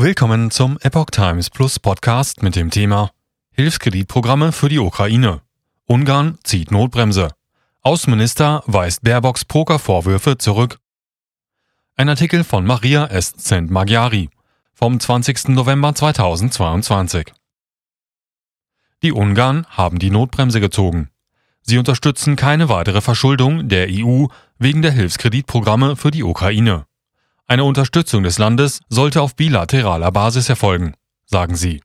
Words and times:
Willkommen 0.00 0.52
zum 0.52 0.78
Epoch 0.80 1.06
Times 1.10 1.50
Plus 1.50 1.80
Podcast 1.80 2.44
mit 2.44 2.54
dem 2.54 2.70
Thema 2.70 3.10
Hilfskreditprogramme 3.50 4.52
für 4.52 4.68
die 4.68 4.78
Ukraine. 4.78 5.40
Ungarn 5.86 6.38
zieht 6.44 6.70
Notbremse. 6.70 7.32
Außenminister 7.82 8.62
weist 8.66 9.02
Baerbocks 9.02 9.44
Pokervorwürfe 9.44 10.38
zurück. 10.38 10.78
Ein 11.96 12.08
Artikel 12.08 12.44
von 12.44 12.64
Maria 12.64 13.06
Escent 13.06 13.72
Magyari 13.72 14.30
vom 14.72 15.00
20. 15.00 15.48
November 15.48 15.92
2022. 15.92 17.34
Die 19.02 19.10
Ungarn 19.10 19.66
haben 19.68 19.98
die 19.98 20.10
Notbremse 20.10 20.60
gezogen. 20.60 21.10
Sie 21.62 21.76
unterstützen 21.76 22.36
keine 22.36 22.68
weitere 22.68 23.00
Verschuldung 23.00 23.68
der 23.68 23.88
EU 23.90 24.26
wegen 24.60 24.80
der 24.80 24.92
Hilfskreditprogramme 24.92 25.96
für 25.96 26.12
die 26.12 26.22
Ukraine. 26.22 26.87
Eine 27.50 27.64
Unterstützung 27.64 28.24
des 28.24 28.36
Landes 28.36 28.82
sollte 28.90 29.22
auf 29.22 29.34
bilateraler 29.34 30.12
Basis 30.12 30.50
erfolgen, 30.50 30.92
sagen 31.24 31.56
sie. 31.56 31.80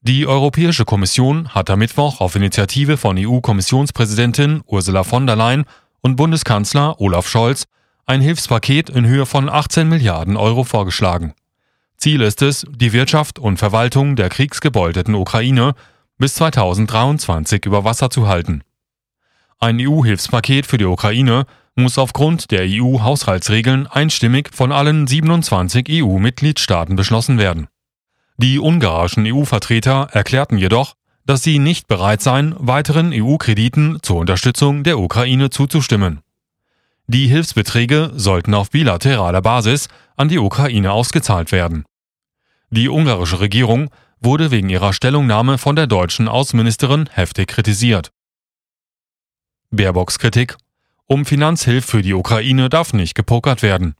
Die 0.00 0.28
Europäische 0.28 0.84
Kommission 0.84 1.48
hat 1.48 1.68
am 1.68 1.80
Mittwoch 1.80 2.20
auf 2.20 2.36
Initiative 2.36 2.96
von 2.96 3.18
EU-Kommissionspräsidentin 3.18 4.62
Ursula 4.64 5.02
von 5.02 5.26
der 5.26 5.34
Leyen 5.34 5.64
und 6.02 6.14
Bundeskanzler 6.14 7.00
Olaf 7.00 7.26
Scholz 7.26 7.64
ein 8.06 8.20
Hilfspaket 8.20 8.90
in 8.90 9.04
Höhe 9.06 9.26
von 9.26 9.48
18 9.48 9.88
Milliarden 9.88 10.36
Euro 10.36 10.62
vorgeschlagen. 10.62 11.34
Ziel 11.96 12.20
ist 12.20 12.42
es, 12.42 12.64
die 12.70 12.92
Wirtschaft 12.92 13.40
und 13.40 13.56
Verwaltung 13.56 14.14
der 14.14 14.28
kriegsgebeutelten 14.28 15.16
Ukraine 15.16 15.74
bis 16.16 16.34
2023 16.34 17.66
über 17.66 17.82
Wasser 17.82 18.08
zu 18.08 18.28
halten. 18.28 18.62
Ein 19.58 19.80
EU-Hilfspaket 19.80 20.64
für 20.64 20.78
die 20.78 20.84
Ukraine 20.84 21.44
muss 21.78 21.98
aufgrund 21.98 22.50
der 22.50 22.62
EU-Haushaltsregeln 22.64 23.86
einstimmig 23.86 24.50
von 24.52 24.72
allen 24.72 25.06
27 25.06 25.86
EU-Mitgliedstaaten 25.88 26.96
beschlossen 26.96 27.38
werden. 27.38 27.68
Die 28.36 28.58
ungarischen 28.58 29.24
EU-Vertreter 29.26 30.08
erklärten 30.12 30.58
jedoch, 30.58 30.94
dass 31.24 31.42
sie 31.42 31.58
nicht 31.58 31.88
bereit 31.88 32.22
seien, 32.22 32.54
weiteren 32.58 33.12
EU-Krediten 33.12 33.98
zur 34.02 34.18
Unterstützung 34.18 34.82
der 34.84 34.98
Ukraine 34.98 35.50
zuzustimmen. 35.50 36.20
Die 37.06 37.26
Hilfsbeträge 37.26 38.12
sollten 38.14 38.54
auf 38.54 38.70
bilateraler 38.70 39.40
Basis 39.40 39.88
an 40.16 40.28
die 40.28 40.38
Ukraine 40.38 40.92
ausgezahlt 40.92 41.52
werden. 41.52 41.84
Die 42.70 42.88
ungarische 42.88 43.40
Regierung 43.40 43.90
wurde 44.20 44.50
wegen 44.50 44.68
ihrer 44.68 44.92
Stellungnahme 44.92 45.58
von 45.58 45.74
der 45.74 45.86
deutschen 45.86 46.28
Außenministerin 46.28 47.08
heftig 47.10 47.48
kritisiert. 47.48 48.10
Baerbocks 49.70 50.18
Kritik 50.18 50.56
um 51.08 51.24
Finanzhilfe 51.24 51.88
für 51.88 52.02
die 52.02 52.14
Ukraine 52.14 52.68
darf 52.68 52.92
nicht 52.92 53.14
gepokert 53.14 53.62
werden. 53.62 53.94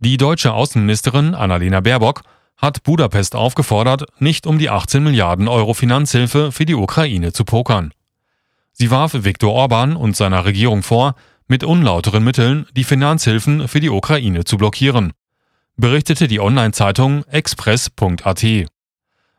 Die 0.00 0.16
deutsche 0.16 0.52
Außenministerin 0.52 1.34
Annalena 1.34 1.80
Baerbock 1.80 2.22
hat 2.56 2.82
Budapest 2.82 3.36
aufgefordert, 3.36 4.04
nicht 4.18 4.46
um 4.46 4.58
die 4.58 4.68
18 4.68 5.02
Milliarden 5.02 5.48
Euro 5.48 5.74
Finanzhilfe 5.74 6.52
für 6.52 6.66
die 6.66 6.74
Ukraine 6.74 7.32
zu 7.32 7.44
pokern. 7.44 7.94
Sie 8.72 8.90
warf 8.90 9.12
Viktor 9.14 9.52
Orban 9.52 9.96
und 9.96 10.16
seiner 10.16 10.44
Regierung 10.44 10.82
vor, 10.82 11.14
mit 11.46 11.64
unlauteren 11.64 12.24
Mitteln 12.24 12.66
die 12.76 12.84
Finanzhilfen 12.84 13.68
für 13.68 13.80
die 13.80 13.88
Ukraine 13.88 14.44
zu 14.44 14.58
blockieren, 14.58 15.12
berichtete 15.76 16.26
die 16.26 16.40
Online-Zeitung 16.40 17.24
express.at. 17.24 18.44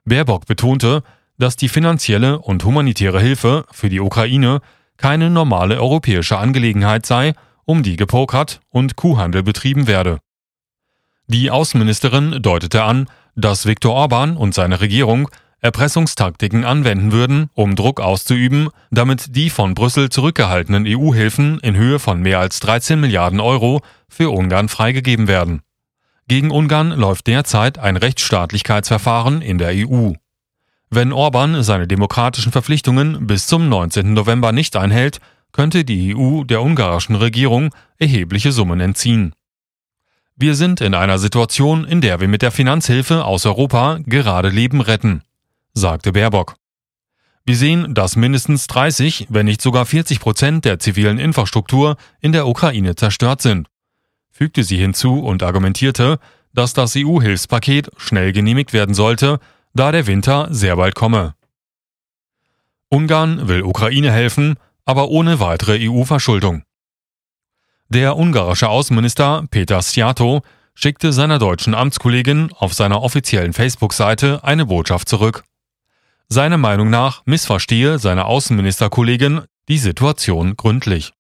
Baerbock 0.06 0.46
betonte, 0.46 1.04
dass 1.38 1.58
die 1.58 1.70
finanzielle 1.70 2.40
und 2.40 2.64
humanitäre 2.64 3.20
Hilfe 3.20 3.66
für 3.72 3.90
die 3.90 4.00
Ukraine 4.00 4.62
keine 5.00 5.30
normale 5.30 5.82
europäische 5.82 6.38
Angelegenheit 6.38 7.06
sei, 7.06 7.34
um 7.66 7.82
die 7.84 7.96
gepokert 7.96 8.60
und 8.70 8.96
Kuhhandel 8.96 9.44
betrieben 9.44 9.88
werde. 9.88 10.20
Die 11.28 11.50
Außenministerin 11.52 12.42
deutete 12.42 12.84
an, 12.84 13.08
dass 13.36 13.66
Viktor 13.66 13.94
Orban 13.94 14.38
und 14.38 14.54
seine 14.54 14.82
Regierung 14.82 15.30
Erpressungstaktiken 15.62 16.64
anwenden 16.64 17.12
würden, 17.12 17.50
um 17.54 17.76
Druck 17.76 18.00
auszuüben, 18.00 18.70
damit 18.92 19.36
die 19.36 19.50
von 19.50 19.74
Brüssel 19.74 20.10
zurückgehaltenen 20.10 20.86
EU-Hilfen 20.88 21.60
in 21.60 21.76
Höhe 21.76 22.00
von 22.00 22.22
mehr 22.22 22.40
als 22.40 22.60
13 22.62 23.00
Milliarden 23.00 23.40
Euro 23.40 23.82
für 24.08 24.30
Ungarn 24.30 24.70
freigegeben 24.70 25.28
werden. 25.28 25.62
Gegen 26.28 26.52
Ungarn 26.52 26.92
läuft 26.92 27.28
derzeit 27.28 27.78
ein 27.78 27.98
Rechtsstaatlichkeitsverfahren 27.98 29.42
in 29.42 29.58
der 29.58 29.72
EU. 29.74 30.14
Wenn 30.92 31.14
Orban 31.14 31.62
seine 31.62 31.88
demokratischen 31.88 32.52
Verpflichtungen 32.52 33.28
bis 33.28 33.46
zum 33.46 33.70
19. 33.70 34.14
November 34.14 34.52
nicht 34.52 34.76
einhält, 34.76 35.20
könnte 35.52 35.86
die 35.86 36.16
EU 36.16 36.44
der 36.44 36.64
ungarischen 36.64 37.16
Regierung 37.16 37.70
erhebliche 38.00 38.52
Summen 38.52 38.80
entziehen. 38.80 39.34
Wir 40.36 40.56
sind 40.56 40.82
in 40.82 40.96
einer 40.96 41.20
Situation, 41.20 41.86
in 41.86 42.02
der 42.02 42.20
wir 42.20 42.28
mit 42.28 42.42
der 42.42 42.52
Finanzhilfe 42.52 43.26
aus 43.26 43.46
Europa 43.46 44.00
gerade 44.06 44.50
Leben 44.50 44.82
retten, 44.82 45.22
sagte 45.74 46.14
Baerbock. 46.14 46.56
Wir 47.46 47.56
sehen, 47.56 47.94
dass 47.94 48.16
mindestens 48.16 48.68
30, 48.68 49.28
wenn 49.30 49.46
nicht 49.46 49.62
sogar 49.62 49.86
40 49.86 50.20
Prozent 50.20 50.66
der 50.66 50.80
zivilen 50.80 51.20
Infrastruktur 51.20 51.98
in 52.20 52.32
der 52.32 52.48
Ukraine 52.48 52.96
zerstört 52.96 53.42
sind, 53.42 53.68
fügte 54.32 54.64
sie 54.64 54.78
hinzu 54.78 55.20
und 55.20 55.44
argumentierte, 55.44 56.20
dass 56.54 56.74
das 56.74 56.96
EU-Hilfspaket 56.96 57.92
schnell 57.98 58.34
genehmigt 58.34 58.74
werden 58.74 58.96
sollte, 58.96 59.40
da 59.74 59.92
der 59.92 60.08
Winter 60.08 60.48
sehr 60.52 60.76
bald 60.76 60.96
komme. 60.96 61.36
Ungarn 62.90 63.48
will 63.48 63.64
Ukraine 63.64 64.12
helfen, 64.12 64.56
aber 64.86 65.10
ohne 65.10 65.40
weitere 65.40 65.78
EU-Verschuldung. 65.88 66.64
Der 67.90 68.18
ungarische 68.18 68.70
Außenminister 68.70 69.46
Peter 69.52 69.82
Sciato 69.82 70.42
schickte 70.74 71.12
seiner 71.12 71.40
deutschen 71.40 71.76
Amtskollegin 71.76 72.52
auf 72.54 72.74
seiner 72.74 73.02
offiziellen 73.02 73.54
Facebook-Seite 73.54 74.44
eine 74.44 74.66
Botschaft 74.66 75.10
zurück. 75.10 75.44
Seiner 76.30 76.58
Meinung 76.58 76.90
nach 76.90 77.24
missverstehe 77.26 78.00
seine 78.00 78.26
Außenministerkollegin 78.26 79.42
die 79.68 79.78
Situation 79.78 80.56
gründlich. 80.56 81.14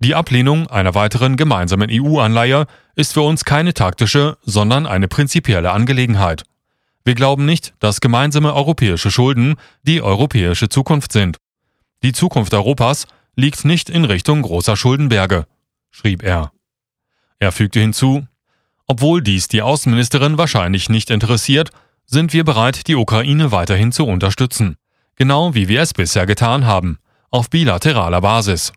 Die 0.00 0.14
Ablehnung 0.14 0.68
einer 0.68 0.94
weiteren 0.94 1.36
gemeinsamen 1.36 1.88
EU-Anleihe 1.90 2.66
ist 2.94 3.14
für 3.14 3.22
uns 3.22 3.44
keine 3.44 3.74
taktische, 3.74 4.36
sondern 4.42 4.86
eine 4.86 5.08
prinzipielle 5.08 5.72
Angelegenheit, 5.72 6.44
wir 7.08 7.14
glauben 7.14 7.46
nicht, 7.46 7.72
dass 7.78 8.02
gemeinsame 8.02 8.52
europäische 8.52 9.10
Schulden 9.10 9.54
die 9.82 10.02
europäische 10.02 10.68
Zukunft 10.68 11.10
sind. 11.10 11.38
Die 12.02 12.12
Zukunft 12.12 12.52
Europas 12.52 13.06
liegt 13.34 13.64
nicht 13.64 13.88
in 13.88 14.04
Richtung 14.04 14.42
großer 14.42 14.76
Schuldenberge, 14.76 15.46
schrieb 15.90 16.22
er. 16.22 16.52
Er 17.38 17.50
fügte 17.50 17.80
hinzu, 17.80 18.26
obwohl 18.86 19.22
dies 19.22 19.48
die 19.48 19.62
Außenministerin 19.62 20.36
wahrscheinlich 20.36 20.90
nicht 20.90 21.08
interessiert, 21.08 21.70
sind 22.04 22.34
wir 22.34 22.44
bereit, 22.44 22.86
die 22.88 22.94
Ukraine 22.94 23.52
weiterhin 23.52 23.90
zu 23.90 24.06
unterstützen, 24.06 24.76
genau 25.16 25.54
wie 25.54 25.66
wir 25.66 25.80
es 25.80 25.94
bisher 25.94 26.26
getan 26.26 26.66
haben, 26.66 26.98
auf 27.30 27.48
bilateraler 27.48 28.20
Basis. 28.20 28.74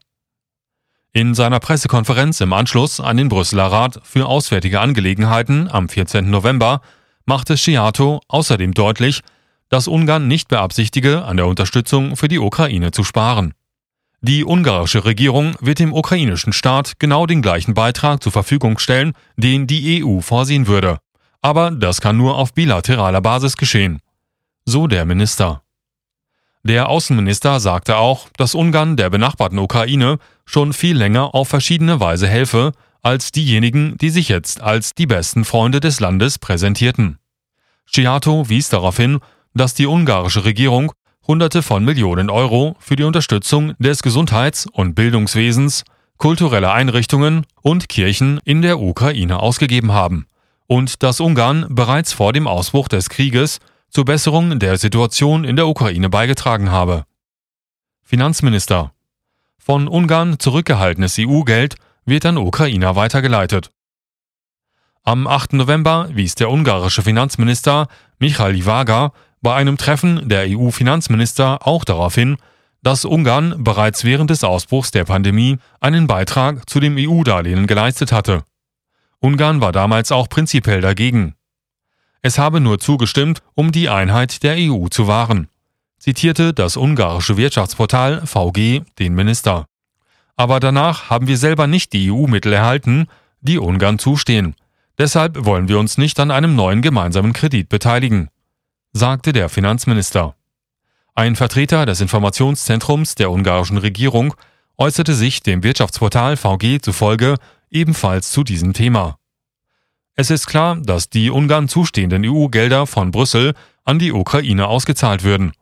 In 1.12 1.36
seiner 1.36 1.60
Pressekonferenz 1.60 2.40
im 2.40 2.54
Anschluss 2.54 3.02
an 3.02 3.18
den 3.18 3.28
Brüsseler 3.28 3.66
Rat 3.66 4.00
für 4.04 4.26
Auswärtige 4.26 4.80
Angelegenheiten 4.80 5.70
am 5.70 5.90
14. 5.90 6.30
November 6.30 6.82
machte 7.32 7.56
Sciato 7.56 8.20
außerdem 8.28 8.74
deutlich, 8.74 9.22
dass 9.70 9.88
Ungarn 9.88 10.28
nicht 10.28 10.50
beabsichtige, 10.50 11.24
an 11.24 11.38
der 11.38 11.48
Unterstützung 11.48 12.18
für 12.18 12.28
die 12.28 12.40
Ukraine 12.40 12.92
zu 12.92 13.06
sparen. 13.06 13.54
Die 14.20 14.44
ungarische 14.44 15.06
Regierung 15.06 15.56
wird 15.62 15.80
dem 15.80 15.94
ukrainischen 15.94 16.52
Staat 16.52 17.00
genau 17.00 17.26
den 17.26 17.42
gleichen 17.42 17.74
Beitrag 17.74 18.22
zur 18.22 18.34
Verfügung 18.34 18.80
stellen, 18.80 19.14
den 19.38 19.66
die 19.66 20.04
EU 20.04 20.20
vorsehen 20.20 20.68
würde. 20.68 20.98
Aber 21.42 21.72
das 21.72 22.02
kann 22.02 22.18
nur 22.18 22.36
auf 22.36 22.54
bilateraler 22.54 23.22
Basis 23.22 23.56
geschehen. 23.56 24.02
So 24.66 24.88
der 24.88 25.06
Minister. 25.06 25.62
Der 26.64 26.90
Außenminister 26.90 27.62
sagte 27.62 27.96
auch, 27.96 28.28
dass 28.36 28.56
Ungarn 28.56 28.98
der 28.98 29.10
benachbarten 29.10 29.58
Ukraine 29.58 30.18
schon 30.44 30.74
viel 30.74 30.98
länger 30.98 31.34
auf 31.34 31.48
verschiedene 31.48 32.02
Weise 32.02 32.28
helfe, 32.28 32.74
als 33.02 33.32
diejenigen, 33.32 33.98
die 34.00 34.10
sich 34.10 34.28
jetzt 34.28 34.60
als 34.60 34.96
die 34.96 35.08
besten 35.08 35.46
Freunde 35.46 35.80
des 35.80 36.02
Landes 36.02 36.38
präsentierten. 36.38 37.21
Sciato 37.92 38.48
wies 38.48 38.70
darauf 38.70 38.96
hin, 38.96 39.20
dass 39.54 39.74
die 39.74 39.86
ungarische 39.86 40.46
Regierung 40.46 40.94
Hunderte 41.28 41.62
von 41.62 41.84
Millionen 41.84 42.30
Euro 42.30 42.76
für 42.80 42.96
die 42.96 43.04
Unterstützung 43.04 43.74
des 43.80 44.02
Gesundheits- 44.02 44.66
und 44.66 44.96
Bildungswesens, 44.96 45.84
kultureller 46.18 46.74
Einrichtungen 46.74 47.46
und 47.62 47.90
Kirchen 47.90 48.40
in 48.46 48.62
der 48.62 48.80
Ukraine 48.80 49.40
ausgegeben 49.40 49.92
haben 49.92 50.26
und 50.68 51.04
dass 51.04 51.20
Ungarn 51.20 51.66
bereits 51.70 52.14
vor 52.14 52.32
dem 52.32 52.48
Ausbruch 52.48 52.88
des 52.88 53.10
Krieges 53.10 53.60
zur 53.90 54.06
Besserung 54.06 54.58
der 54.58 54.78
Situation 54.78 55.44
in 55.44 55.58
der 55.58 55.68
Ukraine 55.68 56.10
beigetragen 56.10 56.72
habe. 56.72 57.04
Finanzminister 58.04 58.94
Von 59.58 59.90
Ungarn 59.90 60.40
zurückgehaltenes 60.40 61.18
EU-Geld 61.20 61.76
wird 62.06 62.26
an 62.26 62.38
Ukrainer 62.38 62.96
weitergeleitet. 62.96 63.70
Am 65.04 65.26
8. 65.26 65.54
November 65.54 66.10
wies 66.14 66.36
der 66.36 66.52
ungarische 66.52 67.02
Finanzminister 67.02 67.88
Michael 68.20 68.56
Iwaga 68.56 69.14
bei 69.42 69.56
einem 69.56 69.78
Treffen 69.78 70.30
der 70.30 70.46
EU-Finanzminister 70.48 71.66
auch 71.66 71.84
darauf 71.84 72.14
hin, 72.14 72.38
dass 72.84 73.04
Ungarn 73.04 73.64
bereits 73.64 74.04
während 74.04 74.30
des 74.30 74.44
Ausbruchs 74.44 74.92
der 74.92 75.06
Pandemie 75.06 75.58
einen 75.80 76.06
Beitrag 76.06 76.70
zu 76.70 76.80
dem 76.80 76.98
EU-Darlehen 77.00 77.66
geleistet 77.66 78.12
hatte. 78.12 78.44
Ungarn 79.20 79.60
war 79.60 79.72
damals 79.72 80.12
auch 80.12 80.30
prinzipiell 80.30 80.82
dagegen. 80.82 81.34
Es 82.22 82.38
habe 82.38 82.60
nur 82.60 82.78
zugestimmt, 82.78 83.42
um 83.56 83.72
die 83.72 83.90
Einheit 83.90 84.44
der 84.44 84.56
EU 84.60 84.88
zu 84.88 85.08
wahren, 85.08 85.48
zitierte 85.98 86.54
das 86.54 86.78
ungarische 86.78 87.38
Wirtschaftsportal 87.38 88.28
VG 88.28 88.84
den 89.00 89.16
Minister. 89.16 89.66
Aber 90.36 90.60
danach 90.60 91.10
haben 91.10 91.26
wir 91.26 91.38
selber 91.38 91.66
nicht 91.66 91.92
die 91.92 92.12
EU-Mittel 92.12 92.54
erhalten, 92.54 93.08
die 93.42 93.58
Ungarn 93.58 93.98
zustehen. 93.98 94.54
Deshalb 94.98 95.46
wollen 95.46 95.68
wir 95.68 95.80
uns 95.80 95.98
nicht 95.98 96.20
an 96.20 96.32
einem 96.32 96.56
neuen 96.56 96.82
gemeinsamen 96.82 97.34
Kredit 97.34 97.70
beteiligen, 97.70 98.30
sagte 98.94 99.34
der 99.34 99.50
Finanzminister. 99.50 100.36
Ein 101.16 101.36
Vertreter 101.36 101.86
des 101.86 102.02
Informationszentrums 102.02 103.16
der 103.16 103.32
ungarischen 103.32 103.78
Regierung 103.78 104.34
äußerte 104.78 105.14
sich 105.14 105.42
dem 105.42 105.64
Wirtschaftsportal 105.64 106.38
VG 106.38 106.80
zufolge 106.82 107.36
ebenfalls 107.70 108.32
zu 108.32 108.44
diesem 108.44 108.74
Thema. 108.74 109.18
Es 110.16 110.30
ist 110.30 110.48
klar, 110.48 110.78
dass 110.78 111.10
die 111.10 111.30
Ungarn 111.30 111.68
zustehenden 111.68 112.26
EU-Gelder 112.26 112.86
von 112.86 113.12
Brüssel 113.12 113.54
an 113.84 114.00
die 114.00 114.12
Ukraine 114.12 114.68
ausgezahlt 114.68 115.24
würden. 115.24 115.54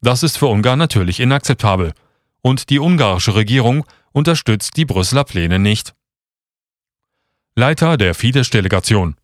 Das 0.00 0.22
ist 0.22 0.38
für 0.38 0.46
Ungarn 0.46 0.78
natürlich 0.78 1.20
inakzeptabel. 1.20 1.92
Und 2.40 2.70
die 2.70 2.78
ungarische 2.78 3.34
Regierung 3.34 3.84
unterstützt 4.12 4.76
die 4.76 4.84
Brüsseler 4.84 5.24
Pläne 5.24 5.58
nicht. 5.58 5.94
Leiter 7.58 7.96
der 7.96 8.14
Fidesz-Delegation. 8.14 9.16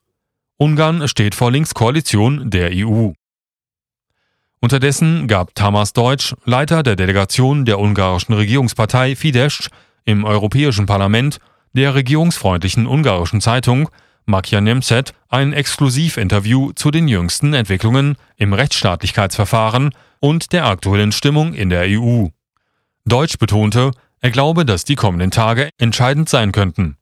Ungarn 0.56 1.06
steht 1.06 1.34
vor 1.34 1.52
Linkskoalition 1.52 2.48
der 2.48 2.70
EU. 2.72 3.10
Unterdessen 4.58 5.28
gab 5.28 5.54
Tamas 5.54 5.92
Deutsch, 5.92 6.34
Leiter 6.46 6.82
der 6.82 6.96
Delegation 6.96 7.66
der 7.66 7.78
ungarischen 7.78 8.32
Regierungspartei 8.32 9.16
Fidesz 9.16 9.68
im 10.06 10.24
Europäischen 10.24 10.86
Parlament, 10.86 11.40
der 11.74 11.94
regierungsfreundlichen 11.94 12.86
ungarischen 12.86 13.42
Zeitung 13.42 13.90
Makia 14.24 14.62
Nemzet 14.62 15.12
ein 15.28 15.52
Exklusivinterview 15.52 16.72
zu 16.72 16.90
den 16.90 17.08
jüngsten 17.08 17.52
Entwicklungen 17.52 18.16
im 18.36 18.54
Rechtsstaatlichkeitsverfahren 18.54 19.90
und 20.20 20.54
der 20.54 20.64
aktuellen 20.64 21.12
Stimmung 21.12 21.52
in 21.52 21.68
der 21.68 21.84
EU. 21.86 22.28
Deutsch 23.04 23.36
betonte, 23.36 23.90
er 24.20 24.30
glaube, 24.30 24.64
dass 24.64 24.84
die 24.84 24.94
kommenden 24.94 25.30
Tage 25.30 25.68
entscheidend 25.76 26.30
sein 26.30 26.50
könnten. 26.52 26.96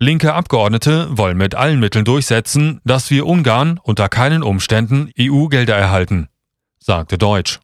Linke 0.00 0.32
Abgeordnete 0.32 1.08
wollen 1.16 1.36
mit 1.36 1.54
allen 1.54 1.80
Mitteln 1.80 2.04
durchsetzen, 2.04 2.80
dass 2.84 3.10
wir 3.10 3.26
Ungarn 3.26 3.80
unter 3.82 4.08
keinen 4.08 4.42
Umständen 4.42 5.10
EU-Gelder 5.18 5.76
erhalten 5.76 6.28
sagte 6.88 7.18
Deutsch. 7.18 7.60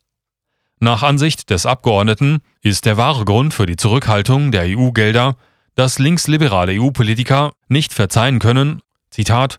Nach 0.81 1.03
Ansicht 1.03 1.49
des 1.49 1.65
Abgeordneten 1.65 2.41
ist 2.61 2.85
der 2.85 2.99
wahre 2.99 3.25
Grund 3.25 3.55
für 3.55 3.65
die 3.65 3.77
Zurückhaltung 3.77 4.53
der 4.53 4.65
EU-Gelder, 4.67 5.37
dass 5.75 5.99
linksliberale 5.99 6.79
EU-Politiker 6.79 7.53
nicht 7.69 7.95
verzeihen 7.95 8.39
können, 8.39 8.83
Zitat, 9.09 9.57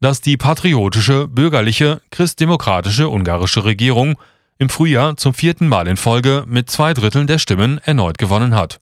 dass 0.00 0.20
die 0.20 0.36
patriotische, 0.36 1.28
bürgerliche, 1.28 2.02
christdemokratische 2.10 3.08
ungarische 3.08 3.64
Regierung 3.64 4.18
im 4.58 4.68
Frühjahr 4.68 5.16
zum 5.16 5.32
vierten 5.32 5.68
Mal 5.68 5.86
in 5.86 5.96
Folge 5.96 6.44
mit 6.48 6.68
zwei 6.68 6.92
Dritteln 6.92 7.28
der 7.28 7.38
Stimmen 7.38 7.78
erneut 7.78 8.18
gewonnen 8.18 8.56
hat. 8.56 8.80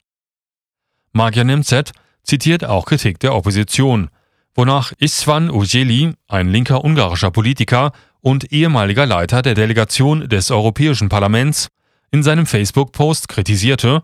Magyar 1.12 1.44
Nemzet 1.44 1.92
zitiert 2.24 2.64
auch 2.64 2.86
Kritik 2.86 3.18
der 3.20 3.34
Opposition, 3.34 4.08
wonach 4.54 4.92
Isvan 4.98 5.50
Ujeli, 5.50 6.12
ein 6.28 6.48
linker 6.48 6.84
ungarischer 6.84 7.30
Politiker, 7.30 7.92
und 8.20 8.52
ehemaliger 8.52 9.04
Leiter 9.04 9.42
der 9.42 9.54
Delegation 9.54 10.28
des 10.28 10.50
Europäischen 10.50 11.08
Parlaments, 11.08 11.68
in 12.12 12.22
seinem 12.22 12.46
Facebook-Post 12.46 13.28
kritisierte, 13.28 14.02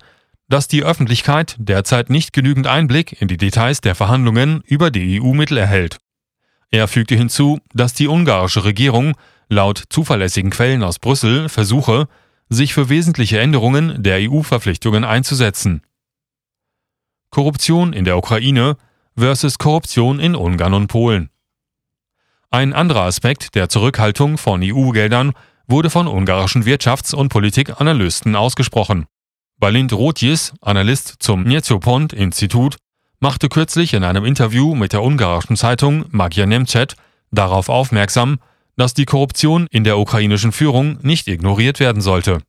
dass 0.49 0.67
die 0.67 0.82
Öffentlichkeit 0.82 1.56
derzeit 1.59 2.11
nicht 2.11 2.32
genügend 2.32 2.67
Einblick 2.67 3.20
in 3.20 3.29
die 3.29 3.37
Details 3.37 3.81
der 3.81 3.94
Verhandlungen 3.94 4.62
über 4.67 4.91
die 4.91 5.21
EU-Mittel 5.21 5.59
erhält. 5.59 5.99
Er 6.71 6.88
fügte 6.88 7.14
hinzu, 7.14 7.61
dass 7.73 7.94
die 7.94 8.09
ungarische 8.09 8.64
Regierung 8.64 9.14
laut 9.49 9.85
zuverlässigen 9.88 10.50
Quellen 10.50 10.82
aus 10.82 10.99
Brüssel 10.99 11.49
versuche, 11.49 12.09
sich 12.49 12.75
für 12.75 12.88
wesentliche 12.88 13.38
Änderungen 13.41 14.03
der 14.03 14.19
EU-Verpflichtungen 14.21 15.05
einzusetzen. 15.05 15.82
Korruption 17.30 17.92
in 17.92 18.04
der 18.04 18.16
Ukraine 18.16 18.76
versus 19.16 19.58
Korruption 19.58 20.20
in 20.20 20.34
Ungarn 20.34 20.75
und 20.75 20.86
Polen. 20.88 21.30
Ein 22.50 22.72
anderer 22.72 23.02
Aspekt 23.02 23.54
der 23.54 23.69
Zurückhaltung 23.69 24.38
von 24.38 24.62
EU-Geldern 24.64 25.32
wurde 25.66 25.90
von 25.90 26.06
ungarischen 26.06 26.64
Wirtschafts- 26.64 27.14
und 27.14 27.28
Politikanalysten 27.28 28.34
ausgesprochen. 28.34 29.06
Balint 29.58 29.92
Rotjes, 29.92 30.54
Analyst 30.62 31.16
zum 31.19 31.42
Niezopont-Institut, 31.42 32.76
machte 33.20 33.48
kürzlich 33.48 33.92
in 33.92 34.04
einem 34.04 34.25
Interview 34.25 34.75
mit 34.75 34.92
der 34.92 35.02
ungarischen 35.02 35.56
Zeitung 35.56 36.04
Magyar 36.10 36.46
Nemcet 36.46 36.94
darauf 37.30 37.69
aufmerksam, 37.69 38.38
dass 38.76 38.94
die 38.94 39.04
Korruption 39.04 39.66
in 39.70 39.84
der 39.84 39.98
ukrainischen 39.98 40.52
Führung 40.52 40.98
nicht 41.02 41.26
ignoriert 41.26 41.80
werden 41.80 42.00
sollte. 42.00 42.40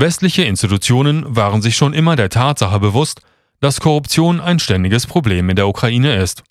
Westliche 0.00 0.44
Institutionen 0.44 1.24
waren 1.34 1.60
sich 1.60 1.76
schon 1.76 1.92
immer 1.92 2.14
der 2.14 2.30
Tatsache 2.30 2.78
bewusst, 2.78 3.20
dass 3.58 3.80
Korruption 3.80 4.40
ein 4.40 4.60
ständiges 4.60 5.08
Problem 5.08 5.50
in 5.50 5.56
der 5.56 5.66
Ukraine 5.66 6.22
ist. 6.22 6.44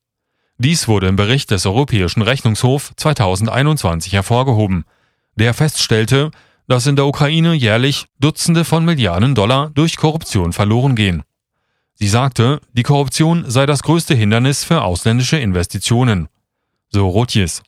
Dies 0.57 0.89
wurde 0.89 1.07
im 1.07 1.15
Bericht 1.15 1.49
des 1.51 1.65
Europäischen 1.65 2.23
Rechnungshofs 2.23 2.91
2021 2.97 4.11
hervorgehoben, 4.11 4.83
der 5.37 5.53
feststellte, 5.53 6.31
dass 6.67 6.87
in 6.87 6.97
der 6.97 7.05
Ukraine 7.05 7.53
jährlich 7.53 8.07
Dutzende 8.19 8.65
von 8.65 8.83
Milliarden 8.83 9.33
Dollar 9.33 9.69
durch 9.69 9.95
Korruption 9.95 10.51
verloren 10.51 10.97
gehen. 10.97 11.23
Sie 11.93 12.09
sagte, 12.09 12.59
die 12.73 12.83
Korruption 12.83 13.49
sei 13.49 13.65
das 13.65 13.81
größte 13.81 14.13
Hindernis 14.13 14.65
für 14.65 14.81
ausländische 14.81 15.37
Investitionen. 15.37 16.27
So 16.89 17.07
Rotjes. 17.07 17.63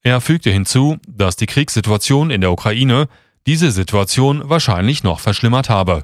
Er 0.00 0.22
fügte 0.22 0.50
hinzu, 0.50 0.96
dass 1.06 1.36
die 1.36 1.46
Kriegssituation 1.46 2.30
in 2.30 2.40
der 2.40 2.52
Ukraine 2.52 3.08
diese 3.46 3.70
Situation 3.70 4.48
wahrscheinlich 4.48 5.02
noch 5.02 5.20
verschlimmert 5.20 5.70
habe. 5.70 6.02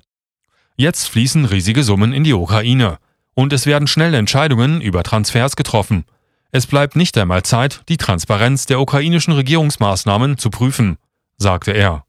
Jetzt 0.77 1.09
fließen 1.09 1.44
riesige 1.44 1.83
Summen 1.83 2.12
in 2.12 2.25
die 2.25 2.33
Ukraine 2.33 2.99
und 3.35 3.53
es 3.53 3.67
werden 3.67 3.89
schnell 3.89 4.15
Entscheidungen 4.15 4.81
über 4.81 5.03
Transfers 5.03 5.56
getroffen. 5.56 6.05
Es 6.50 6.67
bleibt 6.67 6.97
nicht 6.97 7.17
einmal 7.19 7.43
Zeit, 7.43 7.83
die 7.89 7.97
Transparenz 7.97 8.67
der 8.67 8.81
ukrainischen 8.81 9.33
Regierungsmaßnahmen 9.33 10.39
zu 10.39 10.50
prüfen, 10.50 10.99
sagte 11.37 11.73
er. 11.73 12.05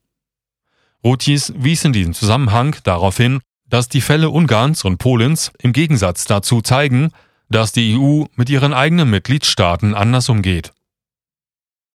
Rutis 1.04 1.54
wies 1.58 1.84
in 1.84 1.94
diesem 1.94 2.14
Zusammenhang 2.14 2.76
darauf 2.84 3.18
hin, 3.18 3.42
dass 3.68 3.90
die 3.90 4.02
Fälle 4.02 4.30
Ungarns 4.30 4.86
und 4.86 4.98
Polens 4.98 5.52
im 5.60 5.74
Gegensatz 5.74 6.26
dazu 6.26 6.62
zeigen, 6.62 7.12
dass 7.50 7.72
die 7.72 7.98
EU 7.98 8.26
mit 8.36 8.50
ihren 8.50 8.74
eigenen 8.74 9.10
Mitgliedstaaten 9.10 9.94
anders 9.94 10.30
umgeht. 10.30 10.74